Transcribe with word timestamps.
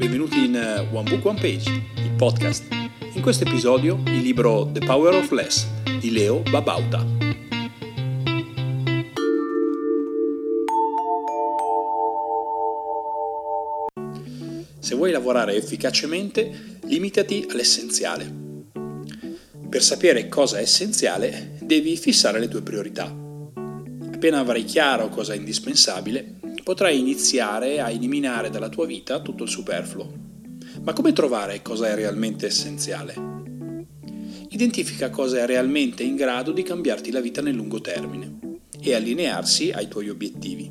benvenuti 0.00 0.46
in 0.46 0.56
eh, 0.56 0.88
One 0.92 1.10
Book 1.10 1.26
One 1.26 1.38
Page, 1.38 1.70
il 1.96 2.12
podcast. 2.16 2.64
In 3.12 3.20
questo 3.20 3.44
episodio 3.44 4.00
il 4.06 4.22
libro 4.22 4.70
The 4.72 4.80
Power 4.80 5.14
of 5.14 5.30
Less 5.30 5.66
di 5.98 6.10
Leo 6.10 6.40
Babauta. 6.40 7.06
Se 14.78 14.94
vuoi 14.94 15.12
lavorare 15.12 15.54
efficacemente, 15.56 16.78
limitati 16.84 17.46
all'essenziale. 17.50 18.32
Per 19.68 19.82
sapere 19.82 20.28
cosa 20.28 20.60
è 20.60 20.62
essenziale, 20.62 21.58
devi 21.60 21.98
fissare 21.98 22.40
le 22.40 22.48
tue 22.48 22.62
priorità. 22.62 23.04
Appena 23.04 24.38
avrai 24.38 24.64
chiaro 24.64 25.10
cosa 25.10 25.34
è 25.34 25.36
indispensabile, 25.36 26.39
potrai 26.62 26.98
iniziare 26.98 27.80
a 27.80 27.90
eliminare 27.90 28.50
dalla 28.50 28.68
tua 28.68 28.86
vita 28.86 29.20
tutto 29.20 29.44
il 29.44 29.48
superfluo. 29.48 30.12
Ma 30.82 30.92
come 30.92 31.12
trovare 31.12 31.62
cosa 31.62 31.88
è 31.88 31.94
realmente 31.94 32.46
essenziale? 32.46 33.14
Identifica 34.50 35.10
cosa 35.10 35.38
è 35.38 35.46
realmente 35.46 36.02
in 36.02 36.16
grado 36.16 36.52
di 36.52 36.62
cambiarti 36.62 37.10
la 37.10 37.20
vita 37.20 37.40
nel 37.40 37.54
lungo 37.54 37.80
termine 37.80 38.38
e 38.80 38.94
allinearsi 38.94 39.70
ai 39.70 39.88
tuoi 39.88 40.08
obiettivi. 40.08 40.70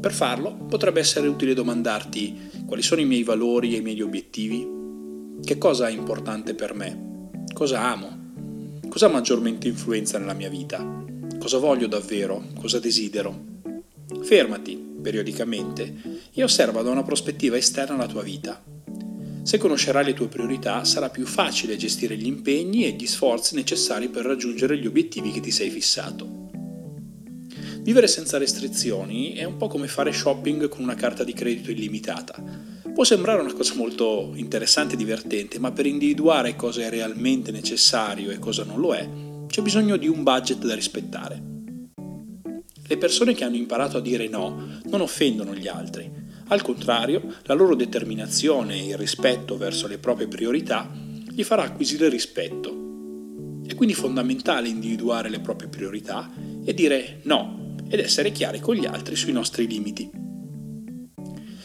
Per 0.00 0.12
farlo 0.12 0.54
potrebbe 0.68 1.00
essere 1.00 1.28
utile 1.28 1.54
domandarti 1.54 2.50
quali 2.66 2.82
sono 2.82 3.00
i 3.00 3.06
miei 3.06 3.22
valori 3.22 3.74
e 3.74 3.78
i 3.78 3.82
miei 3.82 4.02
obiettivi, 4.02 4.68
che 5.44 5.58
cosa 5.58 5.88
è 5.88 5.92
importante 5.92 6.54
per 6.54 6.74
me, 6.74 7.30
cosa 7.54 7.82
amo, 7.82 8.80
cosa 8.88 9.08
maggiormente 9.08 9.68
influenza 9.68 10.18
nella 10.18 10.34
mia 10.34 10.50
vita, 10.50 11.04
cosa 11.38 11.58
voglio 11.58 11.86
davvero, 11.86 12.44
cosa 12.60 12.78
desidero. 12.78 13.50
Fermati 14.22 14.91
periodicamente 15.02 15.94
e 16.32 16.42
osserva 16.42 16.80
da 16.80 16.90
una 16.90 17.02
prospettiva 17.02 17.58
esterna 17.58 17.96
la 17.96 18.06
tua 18.06 18.22
vita. 18.22 18.62
Se 19.42 19.58
conoscerai 19.58 20.04
le 20.04 20.14
tue 20.14 20.28
priorità 20.28 20.84
sarà 20.84 21.10
più 21.10 21.26
facile 21.26 21.76
gestire 21.76 22.16
gli 22.16 22.26
impegni 22.26 22.84
e 22.84 22.92
gli 22.92 23.06
sforzi 23.06 23.56
necessari 23.56 24.08
per 24.08 24.24
raggiungere 24.24 24.78
gli 24.78 24.86
obiettivi 24.86 25.32
che 25.32 25.40
ti 25.40 25.50
sei 25.50 25.68
fissato. 25.68 26.50
Vivere 27.80 28.06
senza 28.06 28.38
restrizioni 28.38 29.32
è 29.32 29.42
un 29.42 29.56
po' 29.56 29.66
come 29.66 29.88
fare 29.88 30.12
shopping 30.12 30.68
con 30.68 30.84
una 30.84 30.94
carta 30.94 31.24
di 31.24 31.32
credito 31.32 31.72
illimitata. 31.72 32.40
Può 32.94 33.02
sembrare 33.02 33.40
una 33.40 33.52
cosa 33.52 33.74
molto 33.74 34.30
interessante 34.36 34.94
e 34.94 34.96
divertente, 34.96 35.58
ma 35.58 35.72
per 35.72 35.86
individuare 35.86 36.54
cosa 36.54 36.82
è 36.82 36.90
realmente 36.90 37.50
necessario 37.50 38.30
e 38.30 38.38
cosa 38.38 38.62
non 38.62 38.78
lo 38.78 38.94
è, 38.94 39.08
c'è 39.48 39.62
bisogno 39.62 39.96
di 39.96 40.06
un 40.06 40.22
budget 40.22 40.64
da 40.64 40.74
rispettare. 40.76 41.51
Le 42.92 42.98
persone 42.98 43.32
che 43.32 43.44
hanno 43.44 43.56
imparato 43.56 43.96
a 43.96 44.00
dire 44.02 44.28
no 44.28 44.78
non 44.90 45.00
offendono 45.00 45.54
gli 45.54 45.66
altri. 45.66 46.10
Al 46.48 46.60
contrario, 46.60 47.22
la 47.44 47.54
loro 47.54 47.74
determinazione 47.74 48.80
e 48.80 48.88
il 48.88 48.98
rispetto 48.98 49.56
verso 49.56 49.86
le 49.86 49.96
proprie 49.96 50.28
priorità 50.28 50.92
gli 51.26 51.42
farà 51.42 51.62
acquisire 51.62 52.10
rispetto. 52.10 53.62
È 53.66 53.74
quindi 53.74 53.94
fondamentale 53.94 54.68
individuare 54.68 55.30
le 55.30 55.40
proprie 55.40 55.70
priorità 55.70 56.30
e 56.62 56.74
dire 56.74 57.20
no 57.22 57.76
ed 57.88 57.98
essere 57.98 58.30
chiari 58.30 58.60
con 58.60 58.74
gli 58.74 58.84
altri 58.84 59.16
sui 59.16 59.32
nostri 59.32 59.66
limiti. 59.66 60.10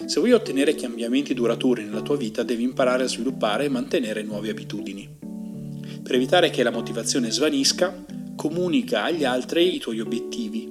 Se 0.06 0.20
vuoi 0.22 0.32
ottenere 0.32 0.76
cambiamenti 0.76 1.34
duraturi 1.34 1.84
nella 1.84 2.04
tua 2.04 2.16
vita 2.16 2.44
devi 2.44 2.64
imparare 2.64 3.04
a 3.04 3.08
sviluppare 3.08 3.66
e 3.66 3.70
mantenere 3.70 4.24
nuove 4.24 4.50
abitudini. 4.50 5.10
Per 6.02 6.16
evitare 6.16 6.50
che 6.52 6.64
la 6.64 6.72
motivazione 6.72 7.32
svanisca, 7.32 8.06
comunica 8.38 9.04
agli 9.04 9.26
altri 9.26 9.76
i 9.76 9.80
tuoi 9.80 10.00
obiettivi 10.00 10.67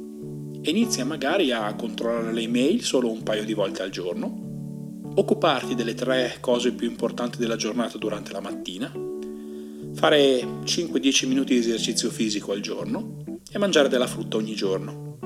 e 0.66 0.70
inizia 0.70 1.04
magari 1.04 1.52
a 1.52 1.72
controllare 1.76 2.32
le 2.32 2.40
email 2.40 2.82
solo 2.82 3.08
un 3.08 3.22
paio 3.22 3.44
di 3.44 3.54
volte 3.54 3.82
al 3.82 3.90
giorno, 3.90 5.04
occuparti 5.14 5.76
delle 5.76 5.94
tre 5.94 6.38
cose 6.40 6.72
più 6.72 6.88
importanti 6.90 7.38
della 7.38 7.54
giornata 7.54 7.98
durante 7.98 8.32
la 8.32 8.40
mattina, 8.40 8.92
fare 9.94 10.40
5-10 10.64 11.28
minuti 11.28 11.54
di 11.54 11.60
esercizio 11.60 12.10
fisico 12.10 12.50
al 12.50 12.58
giorno 12.58 13.22
e 13.48 13.58
mangiare 13.58 13.88
della 13.88 14.08
frutta 14.08 14.38
ogni 14.38 14.56
giorno. 14.56 15.18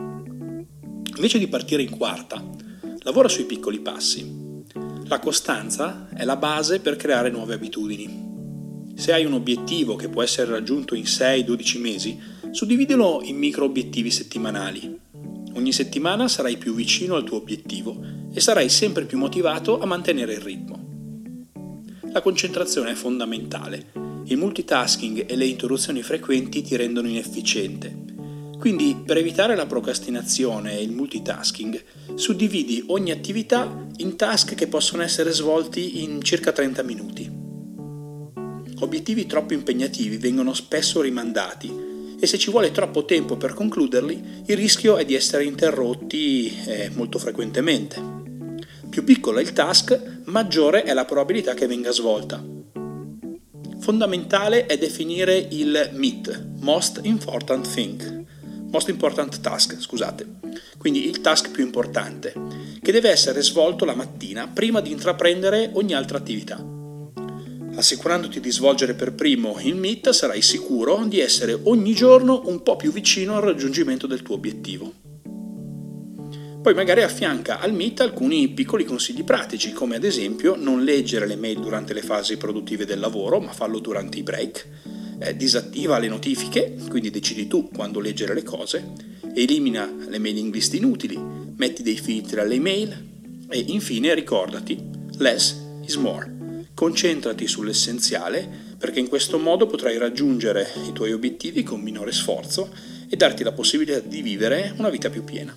Invece 1.15 1.39
di 1.39 1.49
partire 1.49 1.81
in 1.81 1.97
quarta, 1.97 2.45
lavora 2.99 3.29
sui 3.29 3.45
piccoli 3.45 3.81
passi. 3.81 4.65
La 5.07 5.21
costanza 5.21 6.11
è 6.13 6.25
la 6.25 6.37
base 6.37 6.81
per 6.81 6.97
creare 6.97 7.31
nuove 7.31 7.55
abitudini. 7.55 8.93
Se 8.95 9.15
hai 9.15 9.25
un 9.25 9.33
obiettivo 9.33 9.97
che 9.97 10.11
può 10.11 10.23
essere 10.23 10.51
raggiunto 10.51 10.95
in 10.95 11.05
6-12 11.05 11.81
mesi, 11.81 12.21
suddividilo 12.51 13.23
in 13.25 13.39
micro 13.39 13.65
obiettivi 13.65 14.11
settimanali 14.11 15.09
Ogni 15.55 15.73
settimana 15.73 16.29
sarai 16.29 16.57
più 16.57 16.75
vicino 16.75 17.17
al 17.17 17.25
tuo 17.25 17.39
obiettivo 17.39 18.01
e 18.33 18.41
sarai 18.41 18.69
sempre 18.69 19.05
più 19.05 19.19
motivato 19.19 19.81
a 19.81 19.87
mantenere 19.87 20.35
il 20.35 20.41
ritmo. 20.41 20.89
La 22.13 22.23
concentrazione 22.23 22.93
è 22.93 22.95
fondamentale. 22.95 23.93
Il 24.27 24.37
multitasking 24.37 25.29
e 25.29 25.37
le 25.37 25.47
interruzioni 25.47 26.03
frequenti 26.03 26.63
ti 26.63 26.77
rendono 26.77 27.09
inefficiente. 27.09 28.09
Quindi, 28.59 29.03
per 29.05 29.17
evitare 29.17 29.57
la 29.57 29.67
procrastinazione 29.67 30.79
e 30.79 30.83
il 30.83 30.93
multitasking, 30.93 31.83
suddividi 32.15 32.85
ogni 32.89 33.11
attività 33.11 33.87
in 33.97 34.17
task 34.17 34.55
che 34.55 34.67
possono 34.67 35.03
essere 35.03 35.31
svolti 35.33 36.03
in 36.03 36.23
circa 36.23 36.53
30 36.53 36.83
minuti. 36.83 37.31
Obiettivi 38.81 39.27
troppo 39.27 39.55
impegnativi 39.55 40.17
vengono 40.17 40.55
spesso 40.55 41.01
rimandati 41.01 41.90
e 42.21 42.27
se 42.27 42.37
ci 42.37 42.51
vuole 42.51 42.71
troppo 42.71 43.07
tempo 43.07 43.37
per 43.37 43.55
concluderli, 43.55 44.43
il 44.47 44.57
rischio 44.57 44.99
è 44.99 45.07
di 45.07 45.15
essere 45.15 45.45
interrotti 45.45 46.55
eh, 46.67 46.91
molto 46.95 47.19
frequentemente. 47.19 48.19
Più 48.91 49.05
piccolo 49.05 49.39
è 49.39 49.43
il 49.43 49.55
task, 49.55 50.21
maggiore 50.25 50.83
è 50.83 50.93
la 50.93 51.07
probabilità 51.07 51.55
che 51.55 51.67
venga 51.67 51.91
svolta. 51.91 52.45
Fondamentale 53.79 54.67
è 54.67 54.77
definire 54.77 55.37
il 55.51 55.91
MIT, 55.95 56.59
Most 56.59 57.01
Important 57.03 57.73
Thing, 57.73 58.27
Most 58.71 58.89
Important 58.91 59.41
Task, 59.41 59.81
scusate, 59.81 60.27
quindi 60.77 61.09
il 61.09 61.23
task 61.23 61.51
più 61.51 61.65
importante, 61.65 62.35
che 62.83 62.93
deve 62.93 63.11
essere 63.11 63.43
svolto 63.43 63.87
la 63.87 63.95
mattina 63.95 64.47
prima 64.47 64.81
di 64.81 64.91
intraprendere 64.91 65.71
ogni 65.73 65.95
altra 65.95 66.19
attività. 66.19 66.80
Assicurandoti 67.75 68.41
di 68.41 68.51
svolgere 68.51 68.95
per 68.95 69.15
primo 69.15 69.59
il 69.63 69.77
MIT 69.77 70.11
sarai 70.11 70.43
sicuro 70.43 71.05
di 71.07 71.21
essere 71.21 71.59
ogni 71.65 71.95
giorno 71.95 72.43
un 72.47 72.63
po' 72.63 72.77
più 72.77 72.91
vicino 72.93 73.37
al 73.37 73.43
raggiungimento 73.43 74.07
del 74.07 74.23
tuo 74.23 74.35
obiettivo. 74.35 74.93
Poi 76.61 76.75
magari 76.75 77.03
affianca 77.03 77.59
al 77.61 77.73
MIT 77.73 78.01
alcuni 78.01 78.49
piccoli 78.49 78.85
consigli 78.85 79.25
pratici, 79.25 79.73
come 79.73 79.97
ad 79.97 80.05
esempio 80.05 80.57
non 80.57 80.85
leggere 80.85 81.27
le 81.27 81.37
mail 81.37 81.61
durante 81.61 81.95
le 81.95 82.03
fasi 82.03 82.37
produttive 82.37 82.85
del 82.85 83.01
lavoro, 83.01 83.41
ma 83.41 83.53
fallo 83.53 83.79
durante 83.79 84.19
i 84.19 84.23
break, 84.23 84.67
eh, 85.21 85.37
disattiva 85.37 85.99
le 85.99 86.09
notifiche, 86.09 86.77
quindi 86.89 87.11
decidi 87.11 87.47
tu 87.47 87.71
quando 87.73 88.01
leggere 88.01 88.35
le 88.35 88.43
cose, 88.43 88.93
elimina 89.33 89.91
le 90.09 90.19
mailing 90.19 90.53
list 90.53 90.75
inutili, 90.75 91.19
metti 91.57 91.83
dei 91.83 91.97
filtri 91.97 92.41
alle 92.41 92.55
email 92.55 93.09
e 93.49 93.65
infine 93.69 94.13
ricordati, 94.13 94.79
less 95.17 95.57
is 95.87 95.95
more. 95.95 96.40
Concentrati 96.81 97.47
sull'essenziale 97.47 98.49
perché 98.79 99.01
in 99.01 99.09
questo 99.09 99.39
modo 99.39 99.67
potrai 99.67 99.99
raggiungere 99.99 100.67
i 100.89 100.93
tuoi 100.95 101.13
obiettivi 101.13 101.63
con 101.63 101.83
minore 101.83 102.11
sforzo 102.11 102.73
e 103.07 103.17
darti 103.17 103.45
la 103.45 103.53
possibilità 103.53 103.99
di 103.99 104.23
vivere 104.23 104.73
una 104.79 104.89
vita 104.89 105.11
più 105.11 105.23
piena. 105.23 105.53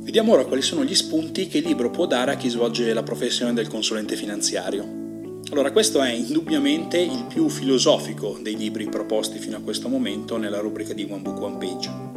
Vediamo 0.00 0.32
ora 0.32 0.44
quali 0.44 0.62
sono 0.62 0.82
gli 0.82 0.96
spunti 0.96 1.46
che 1.46 1.58
il 1.58 1.66
libro 1.66 1.90
può 1.90 2.06
dare 2.06 2.32
a 2.32 2.36
chi 2.36 2.48
svolge 2.48 2.92
la 2.92 3.04
professione 3.04 3.52
del 3.52 3.68
consulente 3.68 4.16
finanziario. 4.16 5.38
Allora, 5.52 5.70
questo 5.70 6.02
è 6.02 6.10
indubbiamente 6.10 6.98
il 6.98 7.26
più 7.28 7.48
filosofico 7.48 8.40
dei 8.42 8.56
libri 8.56 8.88
proposti 8.88 9.38
fino 9.38 9.56
a 9.56 9.60
questo 9.60 9.88
momento 9.88 10.36
nella 10.36 10.58
rubrica 10.58 10.92
di 10.92 11.06
One 11.08 11.22
Book 11.22 11.40
One 11.40 11.58
Page. 11.58 12.09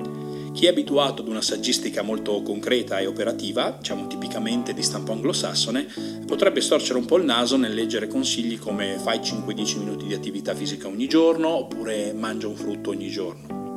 Chi 0.54 0.68
è 0.68 0.70
abituato 0.70 1.24
ad 1.24 1.28
una 1.28 1.42
saggistica 1.42 2.04
molto 2.04 2.44
concreta 2.44 3.00
e 3.00 3.08
operativa, 3.08 3.76
diciamo 3.76 4.06
tipicamente 4.06 4.76
di 4.76 4.84
stampo 4.84 5.12
anglosassone, 5.12 5.88
potrebbe 6.28 6.62
storcere 6.62 7.00
un 7.00 7.06
po' 7.06 7.18
il 7.18 7.24
naso 7.26 7.58
nel 7.58 7.74
leggere 7.74 8.08
consigli 8.08 8.60
come 8.60 9.00
fai 9.00 9.18
5-10 9.18 9.80
minuti 9.80 10.06
di 10.06 10.14
attività 10.14 10.54
fisica 10.54 10.88
ogni 10.88 11.08
giorno 11.08 11.50
oppure 11.50 12.14
mangia 12.14 12.48
un 12.48 12.56
frutto 12.56 12.92
ogni 12.92 13.10
giorno. 13.10 13.72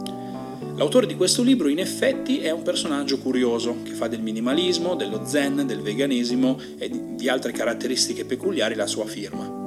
L'autore 0.77 1.07
di 1.07 1.17
questo 1.17 1.43
libro 1.43 1.69
in 1.69 1.79
effetti 1.79 2.41
è 2.41 2.51
un 2.51 2.63
personaggio 2.63 3.19
curioso 3.19 3.79
che 3.83 3.93
fa 3.93 4.07
del 4.07 4.21
minimalismo, 4.21 4.95
dello 4.95 5.23
zen, 5.25 5.67
del 5.67 5.81
veganesimo 5.81 6.61
e 6.77 6.91
di 7.15 7.27
altre 7.31 7.53
caratteristiche 7.53 8.27
peculiari 8.27 8.75
la 8.75 8.87
sua 8.87 9.07
firma. 9.07 9.65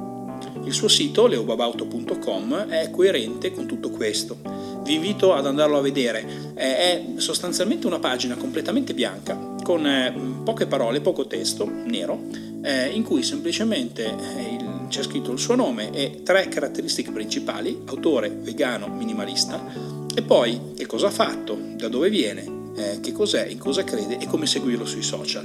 Il 0.62 0.72
suo 0.72 0.86
sito, 0.86 1.26
leobabauto.com, 1.26 2.68
è 2.68 2.88
coerente 2.90 3.50
con 3.50 3.66
tutto 3.66 3.90
questo 3.90 4.69
vi 4.82 4.94
invito 4.94 5.34
ad 5.34 5.46
andarlo 5.46 5.78
a 5.78 5.80
vedere. 5.80 6.52
È 6.54 7.04
sostanzialmente 7.16 7.86
una 7.86 7.98
pagina 7.98 8.36
completamente 8.36 8.94
bianca, 8.94 9.38
con 9.62 9.86
eh, 9.86 10.12
poche 10.44 10.66
parole, 10.66 11.00
poco 11.00 11.26
testo, 11.26 11.68
nero, 11.68 12.20
eh, 12.62 12.88
in 12.88 13.02
cui 13.02 13.22
semplicemente 13.22 14.04
eh, 14.04 14.58
c'è 14.88 15.02
scritto 15.02 15.32
il 15.32 15.38
suo 15.38 15.54
nome 15.54 15.92
e 15.92 16.22
tre 16.22 16.48
caratteristiche 16.48 17.10
principali, 17.10 17.82
autore, 17.86 18.30
vegano, 18.30 18.88
minimalista, 18.88 19.98
E 20.12 20.22
poi 20.22 20.72
che 20.74 20.86
cosa 20.86 21.06
ha 21.06 21.10
fatto, 21.10 21.56
da 21.76 21.88
dove 21.88 22.10
viene, 22.10 22.58
che 23.00 23.12
cos'è, 23.12 23.46
in 23.46 23.58
cosa 23.58 23.84
crede 23.84 24.18
e 24.18 24.26
come 24.26 24.46
seguirlo 24.46 24.86
sui 24.86 25.02
social. 25.02 25.44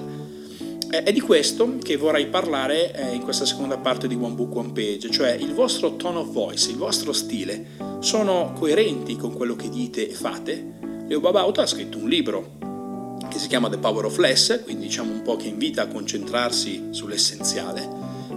È 1.04 1.12
di 1.12 1.20
questo 1.20 1.78
che 1.84 1.98
vorrei 1.98 2.28
parlare 2.28 2.94
eh, 2.94 3.14
in 3.14 3.22
questa 3.22 3.46
seconda 3.46 3.78
parte 3.78 4.08
di 4.08 4.16
One 4.16 4.34
Book 4.34 4.56
One 4.56 4.72
Page, 4.72 5.12
cioè 5.12 5.32
il 5.32 5.54
vostro 5.54 5.98
tone 5.98 6.20
of 6.20 6.32
voice, 6.32 6.72
il 6.72 6.78
vostro 6.78 7.12
stile, 7.12 7.66
sono 8.00 8.54
coerenti 8.58 9.18
con 9.18 9.34
quello 9.34 9.56
che 9.56 9.70
dite 9.70 10.10
e 10.10 10.14
fate? 10.14 10.74
Leo 11.08 11.20
Babauta 11.20 11.64
ha 11.64 11.68
scritto 11.68 11.98
un 11.98 12.08
libro 12.08 12.58
che 13.30 13.40
si 13.40 13.48
chiama 13.48 13.70
The 13.70 13.78
Power 13.78 14.06
of 14.06 14.18
Less, 14.18 14.64
quindi 14.64 14.86
diciamo 14.86 15.12
un 15.12 15.22
po' 15.22 15.36
che 15.36 15.48
invita 15.48 15.82
a 15.82 15.88
concentrarsi 15.88 16.88
sull'essenziale 16.92 17.88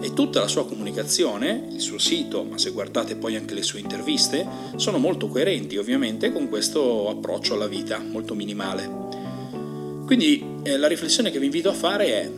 e 0.00 0.12
tutta 0.12 0.40
la 0.40 0.48
sua 0.48 0.66
comunicazione, 0.66 1.68
il 1.70 1.80
suo 1.80 1.98
sito, 1.98 2.42
ma 2.42 2.58
se 2.58 2.70
guardate 2.70 3.14
poi 3.14 3.36
anche 3.36 3.54
le 3.54 3.62
sue 3.62 3.78
interviste, 3.78 4.46
sono 4.76 4.98
molto 4.98 5.28
coerenti 5.28 5.76
ovviamente 5.76 6.32
con 6.32 6.48
questo 6.48 7.08
approccio 7.08 7.54
alla 7.54 7.68
vita, 7.68 7.98
molto 7.98 8.34
minimale. 8.34 9.06
Quindi 10.06 10.42
eh, 10.62 10.76
la 10.76 10.88
riflessione 10.88 11.30
che 11.30 11.38
vi 11.38 11.44
invito 11.44 11.68
a 11.68 11.74
fare 11.74 12.06
è, 12.06 12.30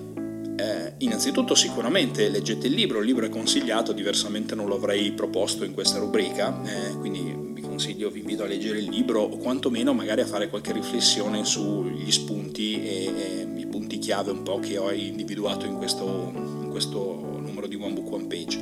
eh, 0.60 0.92
innanzitutto 0.98 1.54
sicuramente 1.54 2.28
leggete 2.28 2.66
il 2.66 2.74
libro, 2.74 3.00
il 3.00 3.06
libro 3.06 3.24
è 3.24 3.30
consigliato, 3.30 3.92
diversamente 3.92 4.54
non 4.54 4.66
lo 4.66 4.76
avrei 4.76 5.12
proposto 5.12 5.64
in 5.64 5.72
questa 5.72 5.98
rubrica, 5.98 6.62
eh, 6.64 6.96
quindi 6.98 7.34
vi 7.52 7.62
consiglio, 7.62 8.10
vi 8.10 8.20
invito 8.20 8.42
a 8.42 8.46
leggere 8.46 8.78
il 8.78 8.88
libro 8.88 9.22
o 9.22 9.36
quantomeno 9.38 9.94
magari 9.94 10.20
a 10.20 10.26
fare 10.26 10.50
qualche 10.50 10.72
riflessione 10.72 11.44
sugli 11.44 12.10
spunti 12.10 12.74
e, 12.74 13.12
e 13.16 13.48
i 13.56 13.66
punti 13.66 13.98
chiave 13.98 14.30
un 14.30 14.42
po' 14.42 14.58
che 14.58 14.76
ho 14.76 14.92
individuato 14.92 15.64
in 15.64 15.76
questo, 15.76 16.30
in 16.34 16.68
questo 16.70 17.38
numero 17.40 17.66
di 17.66 17.76
One 17.76 17.94
Book 17.94 18.12
One 18.12 18.26
Page. 18.26 18.60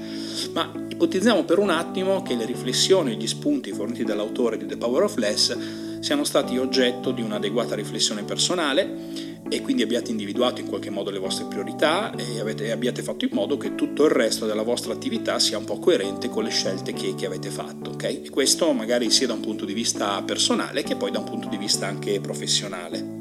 Ma 0.53 0.73
ipotizziamo 0.89 1.45
per 1.45 1.59
un 1.59 1.71
attimo 1.71 2.23
che 2.23 2.37
le 2.37 2.45
riflessioni 2.45 3.13
e 3.13 3.17
gli 3.17 3.27
spunti 3.27 3.73
forniti 3.73 4.05
dall'autore 4.05 4.57
di 4.57 4.67
The 4.67 4.77
Power 4.77 5.03
of 5.03 5.17
Less 5.17 5.57
siano 6.01 6.23
stati 6.23 6.57
oggetto 6.57 7.11
di 7.11 7.23
un'adeguata 7.23 7.75
riflessione 7.75 8.23
personale 8.23 9.28
e 9.49 9.63
quindi 9.63 9.83
abbiate 9.83 10.11
individuato 10.11 10.61
in 10.61 10.69
qualche 10.69 10.91
modo 10.91 11.11
le 11.11 11.19
vostre 11.19 11.47
priorità 11.47 12.15
e, 12.15 12.41
avete, 12.41 12.71
abbiate 12.71 13.03
fatto 13.03 13.25
in 13.25 13.31
modo 13.33 13.57
che 13.57 13.75
tutto 13.75 14.05
il 14.05 14.11
resto 14.11 14.47
della 14.47 14.63
vostra 14.63 14.93
attività 14.93 15.39
sia 15.39 15.59
un 15.59 15.65
po' 15.65 15.79
coerente 15.79 16.29
con 16.29 16.45
le 16.45 16.51
scelte 16.51 16.93
che, 16.93 17.15
che 17.15 17.27
avete 17.27 17.49
fatto. 17.49 17.91
Okay? 17.91 18.23
E 18.25 18.31
questo 18.31 18.73
magari 18.73 19.11
sia 19.11 19.27
da 19.27 19.33
un 19.33 19.41
punto 19.41 19.65
di 19.65 19.73
vista 19.73 20.23
personale 20.23 20.83
che 20.83 20.97
poi 20.97 21.11
da 21.11 21.19
un 21.19 21.25
punto 21.25 21.49
di 21.49 21.57
vista 21.57 21.87
anche 21.87 22.21
professionale. 22.21 23.17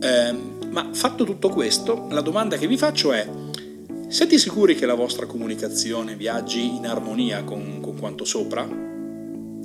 Eh, 0.00 0.34
ma 0.70 0.90
fatto 0.92 1.24
tutto 1.24 1.48
questo, 1.48 2.06
la 2.10 2.20
domanda 2.20 2.56
che 2.56 2.66
vi 2.66 2.76
faccio 2.76 3.12
è 3.12 3.26
siete 4.08 4.38
sicuri 4.38 4.76
che 4.76 4.86
la 4.86 4.94
vostra 4.94 5.26
comunicazione 5.26 6.14
viaggi 6.14 6.76
in 6.76 6.86
armonia 6.86 7.42
con, 7.42 7.80
con 7.80 7.98
quanto 7.98 8.24
sopra? 8.24 8.93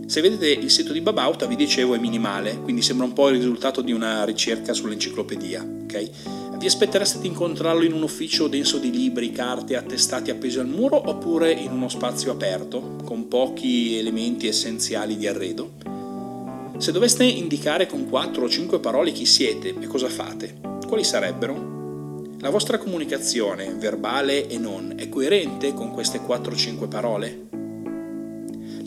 Se 0.09 0.21
vedete 0.21 0.49
il 0.49 0.71
sito 0.71 0.91
di 0.91 1.01
Babauta, 1.01 1.45
vi 1.45 1.55
dicevo, 1.55 1.93
è 1.93 1.99
minimale, 1.99 2.59
quindi 2.61 2.81
sembra 2.81 3.05
un 3.05 3.13
po' 3.13 3.29
il 3.29 3.35
risultato 3.35 3.81
di 3.81 3.91
una 3.91 4.25
ricerca 4.25 4.73
sull'enciclopedia. 4.73 5.63
Okay? 5.83 6.09
Vi 6.57 6.65
aspettereste 6.65 7.19
di 7.19 7.27
incontrarlo 7.27 7.83
in 7.83 7.93
un 7.93 8.01
ufficio 8.01 8.47
denso 8.47 8.79
di 8.79 8.89
libri, 8.89 9.31
carte, 9.31 9.75
attestati 9.75 10.31
appesi 10.31 10.57
al 10.57 10.65
muro 10.65 10.95
oppure 10.95 11.51
in 11.51 11.69
uno 11.73 11.89
spazio 11.89 12.31
aperto, 12.31 12.95
con 13.03 13.27
pochi 13.27 13.99
elementi 13.99 14.47
essenziali 14.47 15.15
di 15.15 15.27
arredo? 15.27 15.73
Se 16.79 16.91
doveste 16.91 17.23
indicare 17.25 17.85
con 17.85 18.09
4 18.09 18.43
o 18.43 18.49
5 18.49 18.79
parole 18.79 19.11
chi 19.11 19.27
siete 19.27 19.75
e 19.79 19.85
cosa 19.85 20.09
fate, 20.09 20.59
quali 20.87 21.03
sarebbero? 21.03 22.33
La 22.39 22.49
vostra 22.49 22.79
comunicazione, 22.79 23.75
verbale 23.75 24.47
e 24.47 24.57
non, 24.57 24.95
è 24.97 25.07
coerente 25.07 25.75
con 25.75 25.91
queste 25.91 26.19
4-5 26.19 26.87
parole? 26.87 27.58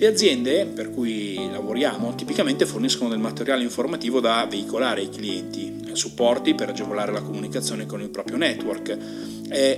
Le 0.02 0.08
aziende 0.08 0.66
per 0.66 0.90
cui 0.90 1.48
lavoriamo 1.48 2.16
tipicamente 2.16 2.66
forniscono 2.66 3.08
del 3.08 3.20
materiale 3.20 3.62
informativo 3.62 4.18
da 4.18 4.44
veicolare 4.50 5.02
ai 5.02 5.08
clienti, 5.08 5.92
supporti 5.92 6.56
per 6.56 6.70
agevolare 6.70 7.12
la 7.12 7.22
comunicazione 7.22 7.86
con 7.86 8.00
il 8.00 8.10
proprio 8.10 8.36
network. 8.36 8.98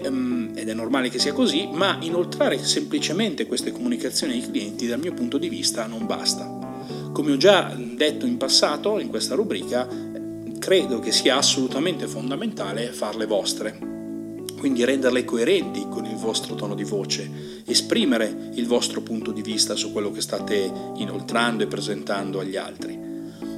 Um, 0.06 0.52
ed 0.54 0.66
è 0.66 0.72
normale 0.72 1.10
che 1.10 1.18
sia 1.18 1.34
così, 1.34 1.68
ma 1.70 1.98
inoltrare 2.00 2.56
semplicemente 2.56 3.44
queste 3.44 3.70
comunicazioni 3.70 4.32
ai 4.32 4.50
clienti 4.50 4.86
dal 4.86 4.98
mio 4.98 5.12
punto 5.12 5.36
di 5.36 5.50
vista 5.50 5.84
non 5.84 6.06
basta. 6.06 6.48
Come 7.12 7.32
ho 7.32 7.36
già 7.36 7.76
detto 7.78 8.24
in 8.24 8.38
passato 8.38 8.98
in 8.98 9.10
questa 9.10 9.34
rubrica, 9.34 9.86
credo 10.58 11.00
che 11.00 11.12
sia 11.12 11.36
assolutamente 11.36 12.06
fondamentale 12.06 12.92
farle 12.92 13.26
vostre, 13.26 13.93
quindi 14.64 14.82
renderle 14.82 15.26
coerenti 15.26 15.88
con 15.90 16.06
il 16.06 16.16
vostro 16.16 16.54
tono 16.54 16.74
di 16.74 16.84
voce, 16.84 17.62
esprimere 17.66 18.48
il 18.54 18.66
vostro 18.66 19.02
punto 19.02 19.30
di 19.30 19.42
vista 19.42 19.76
su 19.76 19.92
quello 19.92 20.10
che 20.10 20.22
state 20.22 20.72
inoltrando 20.96 21.62
e 21.62 21.66
presentando 21.66 22.40
agli 22.40 22.56
altri, 22.56 22.98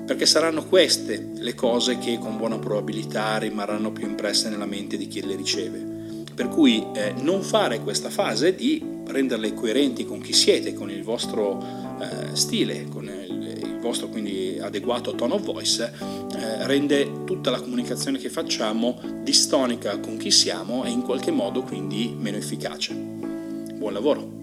perché 0.05 0.26
saranno 0.26 0.64
queste 0.64 1.31
le 1.37 1.55
cose 1.55 1.99
che 1.99 2.19
con 2.19 2.37
buona 2.37 2.58
probabilità 2.58 3.38
rimarranno 3.38 3.93
più 3.93 4.05
impresse 4.05 4.49
nella 4.49 4.67
mente 4.67 4.97
di 4.97 5.06
chi 5.06 5.25
le 5.25 5.37
riceve. 5.37 5.79
Per 6.35 6.49
cui 6.49 6.85
eh, 6.93 7.14
non 7.20 7.43
fare 7.43 7.79
questa 7.82 8.11
fase 8.11 8.56
di 8.56 8.85
renderle 9.06 9.55
coerenti 9.55 10.05
con 10.05 10.20
chi 10.20 10.32
siete, 10.32 10.75
con 10.75 10.91
il 10.91 11.05
vostro 11.05 11.62
eh, 12.00 12.35
stile, 12.35 12.88
con 12.88 13.05
il, 13.05 13.36
vostro 13.87 14.09
quindi 14.09 14.59
adeguato 14.61 15.15
tone 15.15 15.35
of 15.35 15.43
voice, 15.44 15.85
eh, 15.85 16.67
rende 16.67 17.25
tutta 17.25 17.50
la 17.50 17.61
comunicazione 17.61 18.19
che 18.19 18.29
facciamo 18.29 19.00
distonica 19.23 19.99
con 19.99 20.17
chi 20.17 20.31
siamo 20.31 20.85
e 20.85 20.91
in 20.91 21.03
qualche 21.03 21.31
modo 21.31 21.62
quindi 21.62 22.15
meno 22.19 22.37
efficace. 22.37 22.94
Buon 22.94 23.93
lavoro! 23.93 24.36